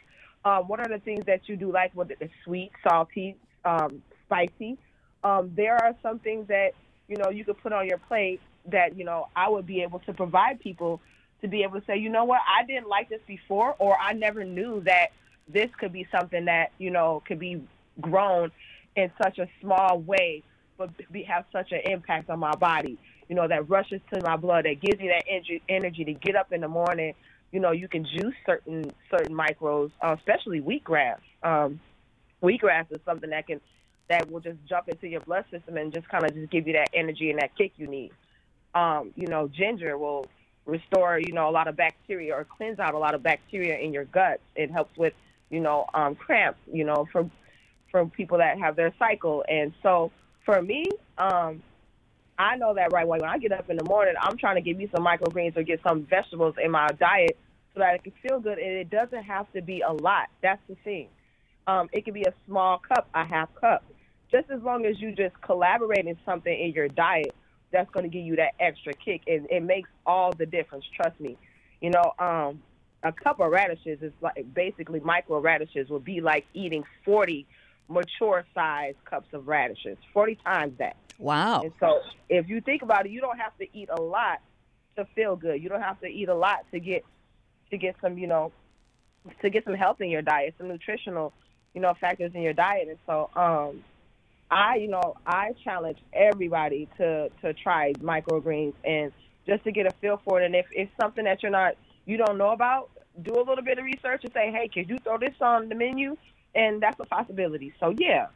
Um, 0.43 0.67
what 0.67 0.79
are 0.79 0.87
the 0.87 0.99
things 0.99 1.25
that 1.25 1.47
you 1.47 1.55
do 1.55 1.71
like? 1.71 1.91
Whether 1.93 2.15
it's 2.19 2.33
sweet, 2.43 2.71
salty, 2.87 3.35
um, 3.63 4.03
spicy. 4.25 4.77
Um, 5.23 5.51
there 5.55 5.75
are 5.75 5.95
some 6.03 6.19
things 6.19 6.47
that 6.49 6.71
you 7.07 7.17
know 7.17 7.29
you 7.29 7.45
could 7.45 7.57
put 7.61 7.71
on 7.71 7.87
your 7.87 7.97
plate 7.99 8.41
that 8.71 8.97
you 8.97 9.05
know 9.05 9.27
I 9.35 9.49
would 9.49 9.65
be 9.65 9.81
able 9.81 9.99
to 9.99 10.13
provide 10.13 10.59
people 10.59 11.01
to 11.41 11.47
be 11.47 11.63
able 11.63 11.79
to 11.79 11.85
say, 11.85 11.97
you 11.97 12.09
know 12.09 12.25
what, 12.25 12.41
I 12.47 12.65
didn't 12.65 12.87
like 12.87 13.09
this 13.09 13.21
before, 13.27 13.75
or 13.77 13.97
I 13.99 14.13
never 14.13 14.43
knew 14.43 14.81
that 14.81 15.09
this 15.47 15.69
could 15.79 15.93
be 15.93 16.07
something 16.11 16.45
that 16.45 16.71
you 16.77 16.91
know 16.91 17.21
could 17.27 17.39
be 17.39 17.61
grown 18.01 18.51
in 18.95 19.11
such 19.21 19.37
a 19.39 19.47
small 19.61 19.99
way, 19.99 20.43
but 20.77 20.89
be, 21.11 21.23
have 21.23 21.45
such 21.51 21.71
an 21.71 21.81
impact 21.85 22.29
on 22.29 22.39
my 22.39 22.55
body. 22.55 22.97
You 23.29 23.35
know 23.35 23.47
that 23.47 23.69
rushes 23.69 24.01
to 24.13 24.21
my 24.23 24.37
blood, 24.37 24.65
that 24.65 24.81
gives 24.81 24.99
me 24.99 25.07
that 25.09 25.23
energy, 25.27 25.61
energy 25.69 26.05
to 26.05 26.13
get 26.13 26.35
up 26.35 26.51
in 26.51 26.61
the 26.61 26.67
morning. 26.67 27.13
You 27.51 27.59
know, 27.59 27.71
you 27.71 27.87
can 27.87 28.05
juice 28.05 28.35
certain 28.45 28.91
certain 29.09 29.35
micros, 29.35 29.91
uh, 30.01 30.15
especially 30.17 30.61
wheatgrass. 30.61 31.19
Um, 31.43 31.79
wheatgrass 32.41 32.91
is 32.91 32.99
something 33.05 33.29
that 33.29 33.47
can 33.47 33.61
that 34.07 34.29
will 34.29 34.39
just 34.39 34.57
jump 34.67 34.87
into 34.87 35.07
your 35.07 35.21
blood 35.21 35.45
system 35.49 35.77
and 35.77 35.93
just 35.93 36.07
kind 36.09 36.23
of 36.23 36.33
just 36.33 36.51
give 36.51 36.67
you 36.67 36.73
that 36.73 36.89
energy 36.93 37.31
and 37.31 37.39
that 37.39 37.55
kick 37.57 37.71
you 37.77 37.87
need 37.87 38.11
um, 38.75 39.11
you 39.15 39.27
know, 39.27 39.47
ginger 39.47 39.97
will 39.97 40.27
restore, 40.65 41.19
you 41.19 41.33
know, 41.33 41.49
a 41.49 41.51
lot 41.51 41.67
of 41.67 41.75
bacteria 41.75 42.35
or 42.35 42.45
cleanse 42.45 42.79
out 42.79 42.93
a 42.93 42.97
lot 42.97 43.15
of 43.15 43.23
bacteria 43.23 43.77
in 43.77 43.93
your 43.93 44.05
guts. 44.05 44.41
It 44.55 44.69
helps 44.69 44.95
with, 44.97 45.13
you 45.49 45.61
know, 45.61 45.85
um, 45.93 46.15
cramps, 46.15 46.59
you 46.71 46.83
know, 46.83 47.07
for 47.11 47.29
for 47.91 48.05
people 48.05 48.39
that 48.39 48.59
have 48.59 48.75
their 48.75 48.93
cycle. 48.99 49.45
And 49.47 49.73
so 49.81 50.11
for 50.43 50.61
me, 50.61 50.85
um, 51.17 51.63
I 52.37 52.57
know 52.57 52.73
that 52.73 52.91
right 52.91 53.05
away. 53.05 53.19
When 53.21 53.29
I 53.29 53.37
get 53.37 53.53
up 53.53 53.69
in 53.69 53.77
the 53.77 53.85
morning, 53.85 54.15
I'm 54.19 54.37
trying 54.37 54.55
to 54.55 54.61
get 54.61 54.77
me 54.77 54.89
some 54.93 55.05
microgreens 55.05 55.55
or 55.55 55.63
get 55.63 55.79
some 55.87 56.05
vegetables 56.05 56.55
in 56.61 56.71
my 56.71 56.87
diet 56.99 57.37
so 57.73 57.79
that 57.79 57.93
I 57.93 57.97
can 57.99 58.11
feel 58.21 58.39
good. 58.39 58.57
And 58.57 58.71
it 58.71 58.89
doesn't 58.89 59.23
have 59.23 59.51
to 59.53 59.61
be 59.61 59.81
a 59.81 59.93
lot. 59.93 60.27
That's 60.41 60.61
the 60.67 60.75
thing. 60.83 61.07
Um, 61.67 61.89
it 61.93 62.03
can 62.03 62.13
be 62.13 62.23
a 62.23 62.33
small 62.45 62.79
cup, 62.79 63.07
a 63.13 63.23
half 63.23 63.49
cup. 63.55 63.85
Just 64.31 64.49
as 64.49 64.61
long 64.61 64.85
as 64.85 64.99
you 64.99 65.13
just 65.13 65.39
collaborate 65.41 66.05
in 66.05 66.17
something 66.25 66.53
in 66.53 66.73
your 66.73 66.89
diet 66.89 67.33
that's 67.75 67.89
going 67.91 68.03
to 68.03 68.09
give 68.09 68.25
you 68.25 68.37
that 68.37 68.53
extra 68.59 68.93
kick. 68.93 69.23
and 69.27 69.47
it 69.49 69.61
makes 69.61 69.89
all 70.05 70.31
the 70.31 70.45
difference. 70.45 70.85
Trust 70.95 71.19
me. 71.19 71.37
You 71.81 71.89
know, 71.89 72.13
um, 72.17 72.61
a 73.03 73.11
cup 73.11 73.39
of 73.39 73.51
radishes 73.51 74.01
is 74.01 74.13
like 74.21 74.45
basically 74.53 74.99
micro 75.01 75.39
radishes 75.39 75.89
would 75.89 76.05
be 76.05 76.21
like 76.21 76.45
eating 76.53 76.83
40 77.03 77.45
mature 77.87 78.45
sized 78.53 78.97
cups 79.05 79.27
of 79.33 79.47
radishes, 79.47 79.97
40 80.13 80.35
times 80.43 80.77
that. 80.79 80.95
Wow. 81.19 81.61
And 81.61 81.71
so 81.79 81.99
if 82.29 82.49
you 82.49 82.61
think 82.61 82.81
about 82.81 83.05
it, 83.05 83.11
you 83.11 83.21
don't 83.21 83.37
have 83.37 83.55
to 83.57 83.67
eat 83.77 83.89
a 83.91 84.01
lot 84.01 84.39
to 84.95 85.05
feel 85.13 85.35
good. 85.35 85.61
You 85.61 85.69
don't 85.69 85.81
have 85.81 85.99
to 86.01 86.07
eat 86.07 86.29
a 86.29 86.35
lot 86.35 86.65
to 86.71 86.79
get 86.79 87.05
to 87.71 87.77
get 87.77 87.95
some, 88.01 88.17
you 88.17 88.27
know, 88.27 88.51
to 89.41 89.49
get 89.49 89.65
some 89.65 89.73
health 89.73 90.01
in 90.01 90.09
your 90.09 90.21
diet, 90.21 90.55
some 90.57 90.67
nutritional, 90.67 91.33
you 91.73 91.81
know, 91.81 91.93
factors 91.99 92.31
in 92.33 92.41
your 92.41 92.53
diet. 92.53 92.87
And 92.87 92.97
so 93.05 93.29
um 93.35 93.83
I, 94.55 94.75
you 94.77 94.87
know, 94.87 95.15
I 95.27 95.51
challenge 95.65 95.97
everybody 96.13 96.87
to 96.97 97.29
to 97.41 97.53
try 97.53 97.91
microgreens 97.95 98.73
and 98.85 99.11
just 99.45 99.65
to 99.65 99.71
get 99.73 99.85
a 99.85 99.91
feel 99.99 100.21
for 100.23 100.41
it. 100.41 100.45
And 100.45 100.55
if 100.55 100.65
it's 100.71 100.91
something 100.99 101.25
that 101.25 101.43
you're 101.43 101.51
not, 101.51 101.73
you 102.05 102.15
don't 102.15 102.37
know 102.37 102.51
about, 102.51 102.89
do 103.21 103.33
a 103.33 103.43
little 103.43 103.63
bit 103.63 103.79
of 103.79 103.83
research 103.83 104.23
and 104.23 104.31
say, 104.31 104.51
hey, 104.51 104.69
could 104.73 104.89
you 104.89 104.97
throw 104.99 105.17
this 105.17 105.33
on 105.41 105.67
the 105.67 105.75
menu? 105.75 106.15
And 106.55 106.81
that's 106.81 106.97
a 107.01 107.03
possibility. 107.03 107.73
So 107.81 107.93
yeah. 107.97 108.27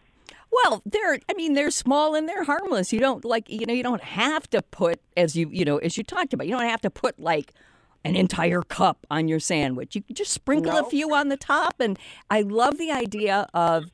Well, 0.51 0.81
they're 0.85 1.19
I 1.29 1.33
mean 1.35 1.53
they're 1.53 1.71
small 1.71 2.15
and 2.15 2.27
they're 2.27 2.43
harmless. 2.43 2.91
You 2.91 2.99
don't 2.99 3.23
like 3.23 3.49
you 3.49 3.65
know 3.65 3.73
you 3.73 3.83
don't 3.83 4.03
have 4.03 4.49
to 4.49 4.61
put 4.61 4.99
as 5.15 5.37
you 5.37 5.49
you 5.49 5.63
know 5.63 5.77
as 5.77 5.97
you 5.97 6.03
talked 6.03 6.33
about. 6.33 6.47
You 6.47 6.57
don't 6.57 6.67
have 6.67 6.81
to 6.81 6.89
put 6.89 7.17
like 7.17 7.53
an 8.03 8.17
entire 8.17 8.61
cup 8.61 9.07
on 9.09 9.29
your 9.29 9.39
sandwich. 9.39 9.95
You 9.95 10.03
just 10.11 10.33
sprinkle 10.33 10.73
no. 10.73 10.85
a 10.85 10.89
few 10.89 11.15
on 11.15 11.29
the 11.29 11.37
top 11.37 11.75
and 11.79 11.97
I 12.29 12.41
love 12.41 12.77
the 12.77 12.91
idea 12.91 13.47
of 13.53 13.89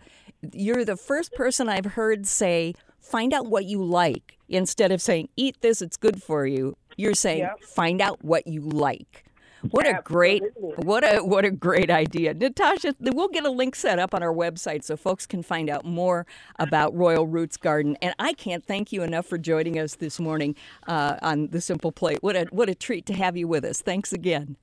you're 0.53 0.85
the 0.85 0.97
first 0.97 1.33
person 1.33 1.69
I've 1.69 1.85
heard 1.85 2.25
say, 2.27 2.73
find 2.99 3.33
out 3.33 3.47
what 3.47 3.65
you 3.65 3.83
like 3.83 4.37
instead 4.49 4.91
of 4.91 5.01
saying, 5.01 5.29
eat 5.35 5.61
this, 5.61 5.81
it's 5.81 5.97
good 5.97 6.21
for 6.21 6.45
you. 6.45 6.77
You're 6.97 7.13
saying, 7.13 7.39
yep. 7.39 7.61
find 7.61 8.01
out 8.01 8.23
what 8.23 8.47
you 8.47 8.61
like. 8.61 9.25
What 9.71 9.87
a 9.87 10.01
great 10.03 10.43
what 10.57 11.03
a 11.03 11.23
what 11.23 11.43
a 11.43 11.51
great 11.51 11.89
idea. 11.89 12.33
Natasha, 12.33 12.95
we'll 12.99 13.29
get 13.29 13.45
a 13.45 13.49
link 13.49 13.75
set 13.75 13.99
up 13.99 14.13
on 14.13 14.21
our 14.21 14.33
website 14.33 14.83
so 14.83 14.95
folks 14.95 15.25
can 15.25 15.41
find 15.41 15.69
out 15.69 15.85
more 15.85 16.25
about 16.59 16.93
Royal 16.95 17.25
Roots 17.25 17.57
Garden. 17.57 17.97
And 18.01 18.13
I 18.19 18.33
can't 18.33 18.63
thank 18.63 18.91
you 18.91 19.01
enough 19.01 19.25
for 19.25 19.37
joining 19.37 19.79
us 19.79 19.95
this 19.95 20.19
morning 20.19 20.55
uh, 20.87 21.15
on 21.21 21.47
the 21.47 21.61
Simple 21.61 21.91
Plate. 21.91 22.19
What 22.21 22.35
a 22.35 22.45
what 22.51 22.69
a 22.69 22.75
treat 22.75 23.05
to 23.07 23.13
have 23.13 23.37
you 23.37 23.47
with 23.47 23.65
us. 23.65 23.81
Thanks 23.81 24.13
again. 24.13 24.55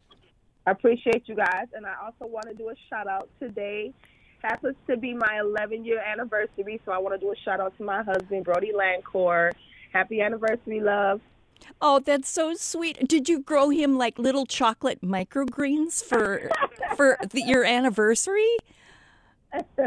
I 0.67 0.71
appreciate 0.71 1.25
you 1.27 1.35
guys, 1.35 1.67
and 1.75 1.85
I 1.85 1.95
also 2.05 2.31
want 2.33 2.47
to 2.49 2.55
do 2.55 2.69
a 2.69 2.75
shout 2.89 3.09
out 3.09 3.29
today 3.41 3.93
happens 4.43 4.77
to 4.89 4.97
be 4.97 5.15
my 5.15 5.41
11 5.41 5.85
year 5.85 6.01
anniversary, 6.01 6.81
so 6.85 6.93
I 6.93 6.99
want 6.99 7.15
to 7.15 7.19
do 7.19 7.33
a 7.33 7.37
shout 7.37 7.61
out 7.61 7.77
to 7.79 7.85
my 7.85 8.03
husband, 8.03 8.45
Brody 8.45 8.73
Lancour. 8.73 9.53
Happy 9.93 10.21
anniversary, 10.21 10.81
love. 10.81 11.21
Oh, 11.81 12.01
that's 12.01 12.29
so 12.29 12.55
sweet. 12.55 13.09
Did 13.09 13.29
you 13.29 13.41
grow 13.41 13.71
him 13.71 13.97
like 13.97 14.19
little 14.19 14.47
chocolate 14.47 15.01
microgreens 15.01 16.03
for 16.03 16.51
for 16.97 17.19
the, 17.31 17.43
your 17.43 17.65
anniversary? 17.65 18.57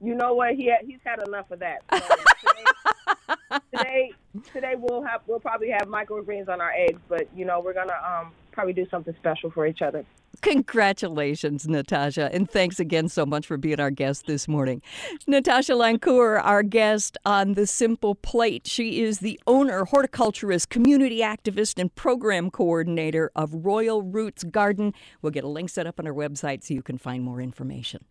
you 0.00 0.14
know 0.14 0.34
what? 0.34 0.54
He 0.54 0.66
had, 0.66 0.86
he's 0.86 1.00
had 1.04 1.26
enough 1.26 1.50
of 1.50 1.58
that. 1.60 1.82
So 1.92 1.98
today, 1.98 3.58
today, 3.76 4.12
today 4.52 4.74
we'll 4.78 5.02
have 5.02 5.22
we'll 5.26 5.40
probably 5.40 5.70
have 5.70 5.88
microgreens 5.88 6.48
on 6.48 6.60
our 6.60 6.72
eggs, 6.72 7.00
but 7.08 7.28
you 7.34 7.44
know 7.44 7.60
we're 7.60 7.74
gonna 7.74 7.98
um, 8.06 8.32
probably 8.56 8.72
do 8.72 8.86
something 8.90 9.14
special 9.18 9.50
for 9.50 9.66
each 9.66 9.82
other. 9.82 10.04
Congratulations, 10.40 11.68
Natasha, 11.68 12.30
and 12.32 12.50
thanks 12.50 12.80
again 12.80 13.08
so 13.08 13.26
much 13.26 13.46
for 13.46 13.58
being 13.58 13.78
our 13.78 13.90
guest 13.90 14.26
this 14.26 14.48
morning. 14.48 14.80
Natasha 15.26 15.74
Lancour, 15.74 16.40
our 16.42 16.62
guest 16.62 17.18
on 17.26 17.52
The 17.52 17.66
Simple 17.66 18.14
Plate. 18.14 18.66
She 18.66 19.02
is 19.02 19.18
the 19.18 19.38
owner, 19.46 19.84
horticulturist, 19.84 20.70
community 20.70 21.20
activist, 21.20 21.78
and 21.78 21.94
program 21.94 22.50
coordinator 22.50 23.30
of 23.36 23.50
Royal 23.52 24.02
Roots 24.02 24.42
Garden. 24.42 24.94
We'll 25.20 25.32
get 25.32 25.44
a 25.44 25.48
link 25.48 25.68
set 25.68 25.86
up 25.86 26.00
on 26.00 26.06
our 26.06 26.14
website 26.14 26.64
so 26.64 26.72
you 26.72 26.82
can 26.82 26.96
find 26.96 27.22
more 27.22 27.42
information. 27.42 28.04